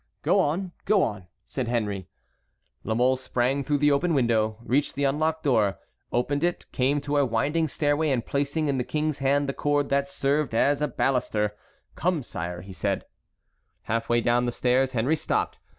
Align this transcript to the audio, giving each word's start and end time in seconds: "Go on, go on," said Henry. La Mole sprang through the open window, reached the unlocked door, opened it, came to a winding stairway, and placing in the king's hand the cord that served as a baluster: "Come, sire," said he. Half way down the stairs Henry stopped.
"Go 0.23 0.39
on, 0.39 0.71
go 0.85 1.03
on," 1.03 1.27
said 1.45 1.67
Henry. 1.67 2.07
La 2.83 2.95
Mole 2.95 3.17
sprang 3.17 3.63
through 3.63 3.77
the 3.77 3.91
open 3.91 4.15
window, 4.15 4.57
reached 4.63 4.95
the 4.95 5.03
unlocked 5.03 5.43
door, 5.43 5.77
opened 6.11 6.43
it, 6.43 6.65
came 6.71 6.99
to 7.01 7.17
a 7.17 7.23
winding 7.23 7.67
stairway, 7.67 8.09
and 8.09 8.25
placing 8.25 8.67
in 8.67 8.79
the 8.79 8.83
king's 8.83 9.19
hand 9.19 9.47
the 9.47 9.53
cord 9.53 9.89
that 9.89 10.07
served 10.07 10.55
as 10.55 10.81
a 10.81 10.87
baluster: 10.87 11.55
"Come, 11.93 12.23
sire," 12.23 12.63
said 12.73 13.03
he. 13.03 13.09
Half 13.83 14.09
way 14.09 14.21
down 14.21 14.45
the 14.45 14.51
stairs 14.51 14.93
Henry 14.93 15.15
stopped. 15.15 15.59